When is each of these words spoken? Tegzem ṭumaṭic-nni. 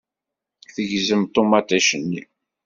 Tegzem 0.73 1.21
ṭumaṭic-nni. 1.33 2.23